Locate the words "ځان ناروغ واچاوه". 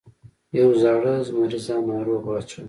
1.65-2.59